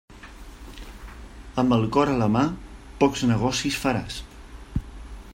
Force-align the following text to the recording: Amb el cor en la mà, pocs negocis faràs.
Amb 1.63 1.75
el 1.77 1.85
cor 1.97 2.11
en 2.13 2.17
la 2.21 2.29
mà, 2.37 2.45
pocs 3.03 3.23
negocis 3.33 3.77
faràs. 3.83 4.17